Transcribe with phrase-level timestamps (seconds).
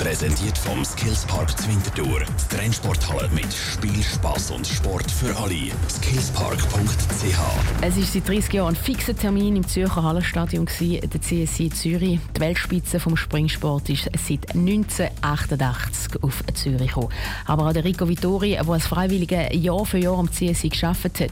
[0.00, 2.20] Präsentiert vom Skillspark Zwintertour.
[2.20, 5.70] Die Trennsporthalle mit Spiel, Spass und Sport für alle.
[5.90, 7.38] Skillspark.ch.
[7.82, 12.18] Es ist seit 30 Jahren ein fixer Termin im Zürcher Hallenstadion, der CSI Zürich.
[12.34, 17.10] Die Weltspitze vom Springsport ist seit 1988 auf Zürich gekommen.
[17.44, 21.30] Aber auch der Rico Vittori, der als Freiwilliger Jahr für Jahr am CSI geschafft hat,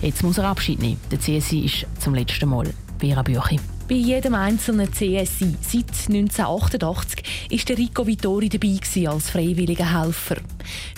[0.00, 1.00] jetzt muss er Abschied nehmen.
[1.12, 2.74] Der CSI ist zum letzten Mal.
[2.98, 3.60] Vera Büchi.
[3.88, 10.36] Bei jedem einzelnen CSI seit 1988 ist der Rico Vittori dabei als freiwilliger Helfer.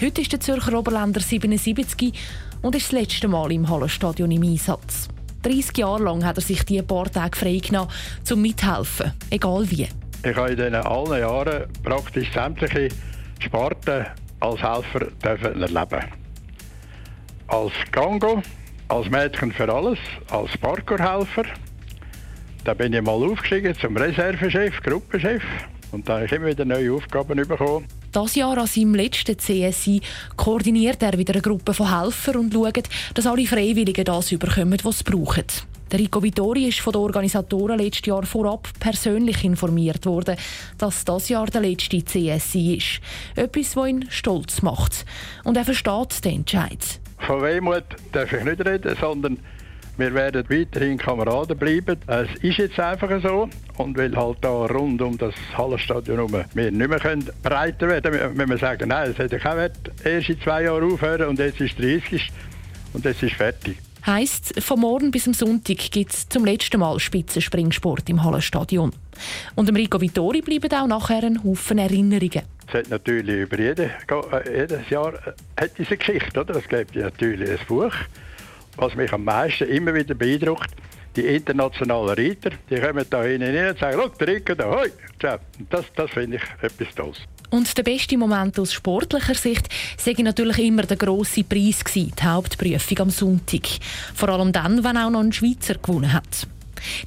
[0.00, 2.12] Heute ist der Zürcher Oberländer 77
[2.60, 5.08] und ist das letzte Mal im Hallenstadion im Einsatz.
[5.42, 7.90] 30 Jahre lang hat er sich die paar Tage freigenommen,
[8.22, 9.88] zum mithelfen, egal wie.
[10.22, 12.88] Ich habe in diesen allen Jahren praktisch sämtliche
[13.40, 14.06] Sparten
[14.40, 16.04] als Helfer erleben.
[17.48, 18.42] Als Gango,
[18.88, 19.98] als Mädchen für alles,
[20.30, 21.44] als Parkourhelfer.
[22.64, 25.42] Da bin ich mal aufgestiegen zum Reservechef, Gruppenchef.
[25.92, 27.86] Und da habe ich immer wieder neue Aufgaben bekommen.
[28.10, 30.00] Das Jahr an seinem letzten CSI
[30.34, 35.00] koordiniert er wieder eine Gruppe von Helfern und schaut, dass alle Freiwilligen das überkommen, was
[35.00, 35.44] sie brauchen.
[35.92, 40.36] Der Rico Vittori ist von den Organisatoren letztes Jahr vorab persönlich informiert worden,
[40.78, 43.00] dass das Jahr der letzte CSI ist.
[43.36, 45.04] Etwas, was ihn stolz macht.
[45.44, 47.00] Und er versteht den Entscheid.
[47.18, 49.38] Von Wehmut darf ich nicht reden, sondern
[49.96, 51.96] wir werden weiterhin Kameraden bleiben.
[52.06, 53.48] Es ist jetzt einfach so.
[53.76, 58.12] Und weil halt da rund um das Hallenstadion herum wir nicht mehr können breiter werden
[58.12, 61.38] können, wenn wir sagen, nein, es hätte keinen Wert, erst in zwei Jahren aufhören und
[61.38, 62.30] jetzt ist 30
[62.92, 63.76] und jetzt ist fertig.
[64.06, 68.92] Heißt, von morgen bis am Sonntag gibt es zum letzten Mal Spitzenspringsport im Hallenstadion.
[69.54, 72.42] Und dem Rico Vittori bleiben auch nachher ein Haufen Erinnerungen.
[72.68, 76.56] Es hat natürlich über jede, äh, jedes Jahr äh, hat diese Geschichte, oder?
[76.56, 77.94] Es gibt natürlich ein Buch.
[78.76, 80.70] Was mich am meisten immer wieder beeindruckt,
[81.16, 84.88] die internationalen Reiter, die kommen da hinein und sagen, schau, der Rico da, hoi.
[85.18, 87.18] Das, das finde ich etwas Tolles.
[87.50, 92.24] Und der beste Moment aus sportlicher Sicht sei natürlich immer der grosse Preis gewesen, die
[92.24, 93.68] Hauptprüfung am Sonntag.
[94.14, 96.48] Vor allem dann, wenn auch noch ein Schweizer gewonnen hat.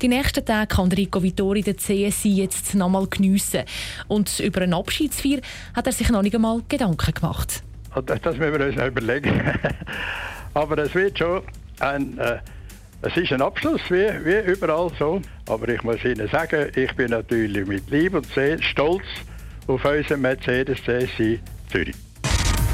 [0.02, 3.64] Die nächsten Tage kann Rico Vittori den CSI jetzt noch nochmal geniessen.
[4.08, 5.42] Und über eine Abschiedsfeier
[5.76, 7.62] hat er sich noch nicht einmal Gedanken gemacht.
[8.06, 9.34] Das, das müssen wir uns noch überlegen.
[10.54, 11.42] Aber es wird schon
[11.80, 12.18] ein...
[12.18, 12.38] Äh
[13.02, 15.22] es ist ein Abschluss, wie, wie überall so.
[15.48, 19.04] Aber ich muss Ihnen sagen, ich bin natürlich mit Liebe und Seele stolz
[19.68, 21.40] auf unseren Mercedes CSI
[21.72, 21.96] Zürich.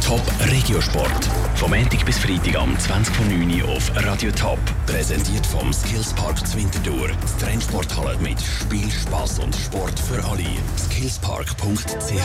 [0.06, 0.22] Top
[0.52, 1.26] Regiosport.
[1.56, 4.60] Vom Montag bis Freitag am 20.09 Uhr auf Radio Top.
[4.86, 7.08] Präsentiert vom Skillspark Zwintertour.
[7.08, 10.44] Die Trennsporthalle mit Spiel, Spass und Sport für alle.
[10.78, 12.24] Skillspark.ch